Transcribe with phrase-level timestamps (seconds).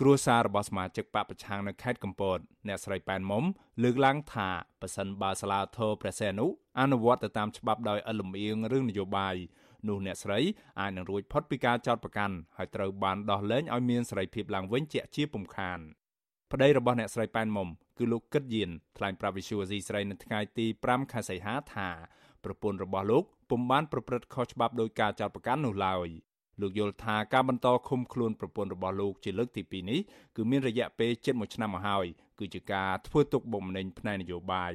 [0.00, 3.44] គ្រួសាររបស់សមាជិកបពប្រឆាំងនៅខេត្តកំពតអ្នកស្រីប៉ែនមុំ
[3.82, 4.48] លើកឡើងថា
[4.80, 6.46] ប៉ះសិនបើសាលាធរព្រះសីហនុ
[6.80, 9.34] អនុវត្តទៅតាមច្បាប់ដោយឥតលំអៀងរឿងនយោបាយ
[9.88, 10.40] នោះអ្នកស្រី
[10.80, 15.78] អាចនឹងរួចផុតពីការចោទប្រកាន់ហើយត្រូវបានដោះលែងឲ្យមានសេរីភាពឡើងវិញជាជាពំខាន
[16.52, 17.68] ប្តីរបស់អ្នកស្រីប៉ែនមុំ
[17.98, 21.88] គឺលោកគិតយានថ្លែងប្រាប់វិសុវអាស៊ីស្រីនៅថ្ងៃទី5ខែសីហាថា
[22.44, 26.08] ប្រពន្ធរបស់លោកពុំបានប្រព្រឹត្តខុសច្បាប់ដោយការចោទប្រកាន់នោះឡើយ
[26.62, 30.00] លោកយល់ថាការបន្តឃុំខ្លួនប្រពន្ធរបស់លោកជាលើកទី2នេះ
[30.36, 32.06] គឺមានរយៈពេលជិត1ឆ្នាំមកហើយ
[32.38, 34.72] គឺជាការធ្វើទុកបុកម្នេញផ្នែកនយោបាយ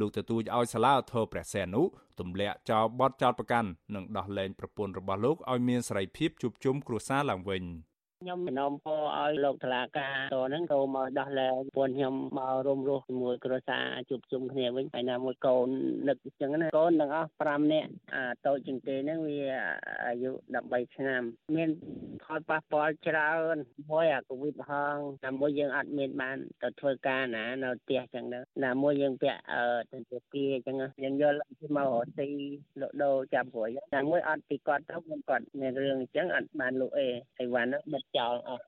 [0.00, 1.82] លោកទទូចឲ្យសាលាឧទ្ធរព្រះសីហនុ
[2.20, 7.64] ទម្លាក់ចោលបទចោទប្រកាន់និងដោះលែងប្រពន្ធរបស់លោកឲ្យមានសេរីភាពជួបជុំគ្រួសារឡើងវិញ។
[8.22, 15.68] ខ្ញុំសំណូមពរឲ្យលោកតុលាការតហ្នឹងចូលមកដោះលែងពួកខ្ញុំមករួមរស់ជាមួយគ្រួសារជួបជុំគ្នាវិញហើយណាមួយកូន
[16.08, 19.40] នឹកអញ្ចឹងណាកូនទាំងអស់5នាក់អាតូចជាងគេហ្នឹងវា
[20.06, 20.30] អាយុ
[20.64, 21.22] 13ឆ្នាំ
[21.56, 21.70] មាន
[22.24, 23.56] ផលប៉ះពាល់ច្រើន
[23.90, 31.32] មួយអាកូវីដផងតែមួយយើងអត់មានបានទៅធ្វើការណានៅផ្ទះអញ្ចឹងទៅណាមួយយើងពាក់អឺទន្ទាគាអញ្ចឹងយើងយក
[31.76, 32.28] មករកស៊ី
[32.80, 34.96] លក់ដូរចាប់ព្រួយតែមួយអត់ពីគាត់ទៅ
[35.28, 37.08] គាត់មានរឿងអញ្ចឹងអត់បានលក់អី
[37.40, 38.62] អីវ៉ាន់ហ្នឹងបិទចោលអស់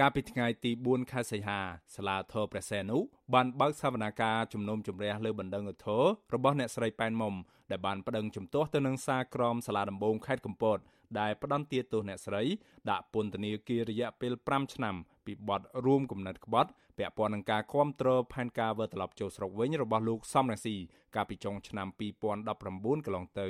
[0.00, 1.60] កាលពីថ្ងៃទី4ខែសីហា
[1.94, 2.98] សាលាធរព្រះសីហនុ
[3.34, 6.02] បានបើកសវនាការជំនុំជម្រះលើបណ្ដឹងឧទ្ធរ
[6.34, 7.34] របស់អ្នកស្រីប៉ែនមុំ
[7.70, 10.78] ដែលបានប្តឹងជំទាស់ទៅនឹងសារក្រមសាលាដំបងខេត្តកំពត
[11.20, 12.42] ដែលផ្ដន្ទាទោសអ្នកស្រី
[12.90, 14.94] ដាក់ពន្ធនាគាររយៈពេល5ឆ្នាំ
[15.26, 20.76] ពីបទរួមគំនិតក្បត់ពាក់ព័ន្ធនឹងការគ្រប់គ្រងផែនការវិលត្រឡប់ចូលស្រុកវិញរបស់លោកសំរងស៊ី
[21.14, 23.48] កាលពីចុងឆ្នាំ2019កន្លងទៅ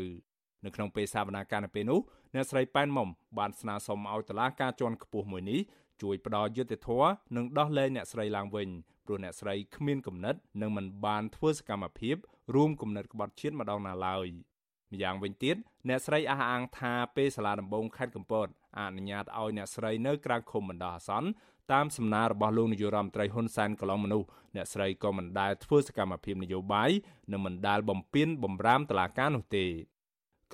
[0.65, 2.01] នៅក្នុងពេលសវនាការនៅពេលនោះ
[2.35, 5.61] អ្នកស្រីប៉ែនមុំបានស្នើសុំឲ្យតុលាការជាន់ខ្ពស់មួយនេះ
[6.03, 8.69] ជួយផ្ដល់យុត្តិធម៌និងដោះលែងអ្នកស្រីឡើងវិញ
[9.07, 12.17] ព្រោះអ្នកស្រីគ្មានគំនិតនិងមិនបានធ្វើសកម្មភាព
[12.55, 14.27] រួមគំនិតក្បត់ជាតិម្ដងណាឡើយ
[14.93, 15.57] ម្យ៉ាងវិញទៀត
[15.89, 18.47] អ្នកស្រីអះអាងថាពេលសាលាដំបងខេត្តកំពត
[18.79, 21.29] អនុញ្ញាតឲ្យអ្នកស្រីនៅក្រៅឃុំបណ្ដោះអាសន្ន
[21.73, 26.91] តាមសំណើរបស់លោកនាយរដ្ឋមន្ត្រីហ៊ុនសែនកន្លងមនុស្សអ្នកស្រីក៏មិនដែលធ្វើសកម្មភាពនយោបាយ
[27.33, 29.67] និងមិនដែលបំពេញបំរាមតឡាការនោះទេ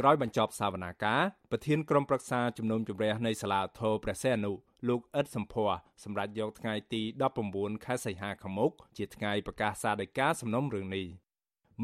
[0.01, 4.53] ក្រោយបញ្ចប់សវនាការប្រធានក្រុមប្រឹក្សាជំនុំជម្រះនៃសាលាធរព្រះសីហនុ
[4.89, 5.73] លោកអ៊ិតសំភ័រ
[6.05, 7.03] សម្រាប់យកថ្ងៃទី
[7.45, 11.07] 19ខែសីហាខាងមុខជាថ្ងៃប្រកាសសាដីកាសំណុំរឿងនេះ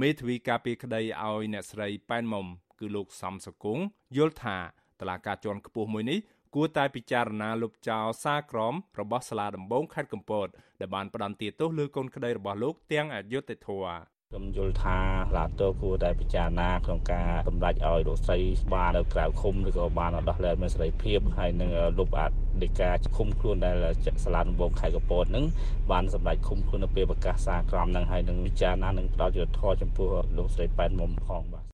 [0.00, 2.46] មេធាវីការពីក្តីឲ្យអ្នកស្រីប៉ែនមុំ
[2.80, 3.78] គឺលោកសំសកុង
[4.16, 4.58] យល់ថា
[5.00, 6.18] តឡាការជាន់ខ្ពស់មួយនេះ
[6.54, 10.48] គួរតែពិចារណាលុបចោលសារក្រមរបស់សាលាដំបងខេត្តកំពត
[10.80, 14.98] ដែលបានផ្ដន្ទាទោសលើកូនក្តីរបស់លោកទាំងអយុត្តិធម៌ ខ្ញុំយល់ថា
[15.36, 18.38] ឡាតូគួរតែពិចារណាក្នុងការសម្រេចឲ្យលោកស្រី
[18.72, 22.22] បាននៅក្រៅឃុំឬក៏បានដោះលែងមានសេរីភាពហើយនឹងលុបអ
[22.62, 23.76] ធិការឃុំខ្លួនដែល
[24.24, 25.44] សាលាដំបងខេត្តកពតនឹង
[25.90, 31.64] បានសម្រេចឃុំខ្លួននៅពេលប្រកាសសារក្រមនឹងហើយនឹងពិចារណានឹងផ្ដល់យុត្តិធម៌ចំពោះលោកស្រីប៉ែនមុំផងបាទ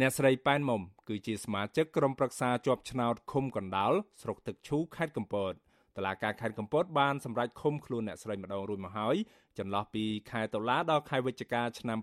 [0.00, 3.92] អ្នកស្រីប៉ែនមុំគឺជាសមាជិកក្រុមប្រឹក្សាជាប់ឆ្នោតឃុំកណ្ដាល
[4.22, 5.52] ស្រុកទឹកឈូខេត្តកំពត
[5.98, 9.16] តឡាការខេត្តកំពតបានសម្រេចឃុំខ្លួនអ្នកស្រីម្ដងរួចមកហើយ
[9.58, 11.98] ចន្លោះពីខែតុលាដល់ខែវិច្ឆិកាឆ្នាំ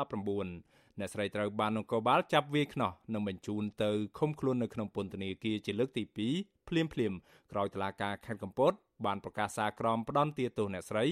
[0.00, 7.12] 2019អ្នកស្រីត្រូវបាននគរបាលចាប់វាយខ្នោះនិងបញ្ជូនទៅឃុំខ្លួននៅក្នុងពន្ធនាគារជាលើកទី2ភ្លាមភ្លាម
[7.52, 8.72] ក្រោយតឡាការខេត្តកំពត
[9.06, 11.04] បានប្រកាសសារក្រមផ្ដន្ទាទោសអ្នកស្រី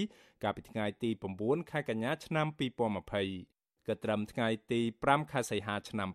[0.43, 1.11] កាលពីថ្ងៃទី
[1.41, 6.09] 9ខែកញ្ញាឆ្នាំ2020ក៏ត្រឹមថ្ងៃទី5ខែសីហាឆ្នាំ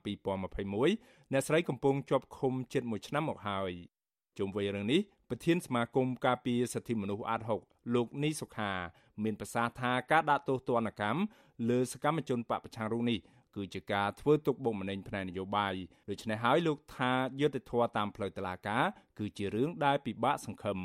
[0.63, 3.73] 2021អ្នកស្រីកំពុងជាប់ឃុំជិត1ឆ្នាំមកហើយ
[4.37, 8.71] ជុំវិញរឿងនេះប្រធានសមាគមការពារសិទ្ធិមនុស្សអាត6លោកនីសុខា
[9.23, 11.21] មានប្រសាសន៍ថាការដាក់ទោសទណ្ឌកម្ម
[11.69, 13.19] លើសកម្មជនបពប្រឆាំងរូបនេះ
[13.55, 15.73] គឺជាការធ្វើទុកបុកម្នេញផ្នែកនយោបាយ
[16.09, 17.11] ដូច្នេះហើយលោកថា
[17.41, 18.83] យុទ្ធធរតាមផ្លូវតុលាការ
[19.19, 20.79] គឺជារឿងដែលពិបាកសង្ឃឹម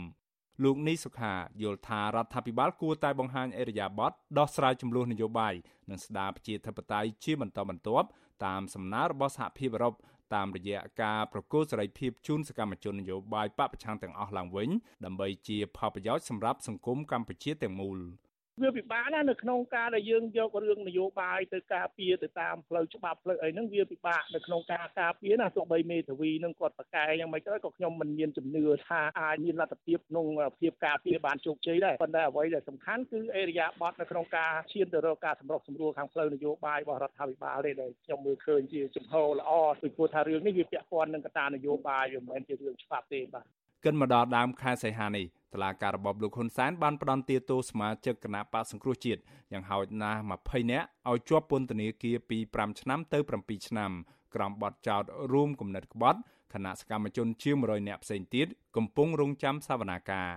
[0.65, 5.55] លោកនីសុខាយល់ថារដ្ឋាភិបាលគួរតែបង្ហាញអេរយាប័តដោះស្រាយចំនួននយោបាយ
[5.91, 8.07] និងស្ដារប្រជាធិបតេយ្យជាបន្តបន្ទាប់
[8.45, 9.95] តាមសំណើរបស់សហភាពអឺរ៉ុប
[10.35, 14.69] តាមរយៈការប្រកួតសេរីភាពជូនសកម្មជននយោបាយបពប្រឆាំងទាំងអស់ឡើងវិញ
[15.05, 17.99] ដើម្បីជាផលប្រយោជន៍សម្រាប់សង្គមកម្ពុជាទាំងមូល។
[18.63, 30.27] វាពិបាកណាស់នៅក្នុងការដែលយើងយករឿងនយោបាយទៅការពារទៅតាមផ្លូវច្បាប់ផ្លូវអីហ្នឹងវាពិបាកនៅក្នុងការការពារណាទោះបីមេធាវីនឹងគាត់ប្រកែយ៉ាងម៉េចទៅក៏ខ្ញុំមិនមានជំនឿថាអាចមានលទ្ធភាពក្នុង
[30.61, 39.51] ភាពការពារបានជោគជ័យដែរប៉ុន្តែអ្វីដែលសំខាន់គឺអេរយាប័តនៅក្នុងការឈានទៅរកការសម្រុះសម្រួលខាងផ្លូវនយោបាយរបស់រដ្ឋាភិបាលទេដែលខ្ញុំមើលឃើញជាជំហរល្អ
[39.83, 49.21] ពីព្រោះថារឿងនេះវាពាក់ព័ន្ធនឹងកត្តានយោបាយវាមិនមែនជារឿងច្បាប់ទេបាទ កិនមកដល់ដើមខែសីហានេះតឡាការរបបលោកហ៊ុនសែនបានផ្ដន្ទាទោសសមាជិកគណៈបកសង្គ្រោះជាតិ
[49.53, 53.91] យ៉ាងហោចណាស់20នាក់ឲ្យជាប់ពន្ធនាគារពី5ឆ្នាំទៅ7ឆ្នាំ
[54.35, 55.03] ក្រោមបទចោទ
[55.33, 56.21] រួមគំនិតក្បត់
[56.55, 58.47] គណៈសកម្មជនជាង100នាក់ផ្សេងទៀត
[58.77, 60.29] កំពុងរងចាំសវនាការ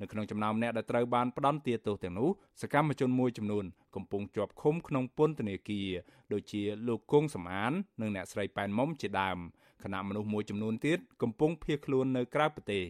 [0.00, 2.28] នៅក្នុងចំណោមអ្នកដែលត្រូវបានផ្ដន្ទាទោសទាំងនោះ
[2.62, 3.64] សកម្មជនមួយចំនួន
[3.96, 5.90] កំពុងជាប់ឃុំក្នុងពន្ធនាគារ
[6.32, 9.38] ដូចជាលោកគង់សំអាននិងអ្នកស្រីប៉ែនមុំជាដើម
[9.82, 12.84] ខណៈមនុស្សមួយចំនួនទៀតកំពុងភៀសខ្លួននៅក្រៅប្រទេស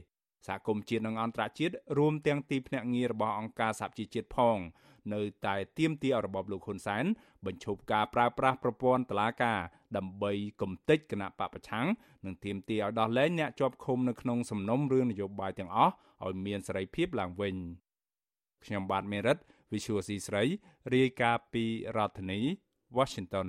[0.47, 4.59] សហគមន៍ជាតិនិងអន្តរជាតិរួមទាំងទីភ្នាក់ងាររបស់អង្គការសហជីវជាតិផង
[5.15, 7.05] នៅតែទាមទាររបបលោកហ៊ុនសែន
[7.47, 9.61] បញ្ឈប់ការប្រើប្រាស់ប្រព័ន្ធតុលាការ
[9.97, 10.33] ដើម្បី
[10.63, 11.87] គំទេចគណៈបពប្រឆាំង
[12.27, 15.93] និងទាមទារឲ្យដោះលែងអ្នកជាប់ឃុំនៅក្នុងសំណុំរឿងនយោបាយទាំងអស់
[16.27, 17.55] ឲ្យមានសេរីភាពឡើងវិញ
[18.65, 19.39] ខ្ញុំបាទមេរិត
[19.73, 20.45] Visual C ស្រី
[20.95, 21.65] រាយការណ៍ពី
[21.97, 22.41] រដ្ឋធានី
[22.97, 23.49] Washington